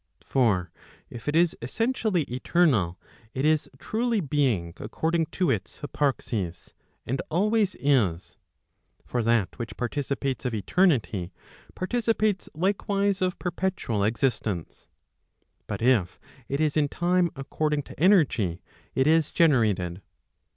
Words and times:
For 0.25 0.71
if 1.11 1.27
it 1.27 1.35
is 1.35 1.55
essentially 1.61 2.23
eternal, 2.23 2.97
it 3.35 3.45
is 3.45 3.69
truly 3.77 4.19
being 4.19 4.73
according 4.77 5.27
to 5.27 5.51
its 5.51 5.77
hyparxis, 5.77 6.73
and 7.05 7.21
always 7.29 7.75
is. 7.79 8.35
For 9.05 9.21
that 9.21 9.59
which 9.59 9.77
participates 9.77 10.43
of 10.43 10.55
eternity, 10.55 11.33
participates 11.75 12.49
like¬ 12.55 12.87
wise 12.87 13.21
of 13.21 13.37
perpetual 13.37 14.03
existence. 14.03 14.87
But 15.67 15.83
if 15.83 16.19
it 16.49 16.59
is 16.59 16.75
in 16.75 16.89
time 16.89 17.29
according 17.35 17.83
to 17.83 17.99
energy, 17.99 18.63
it 18.95 19.05
is 19.05 19.29
generated. 19.29 20.01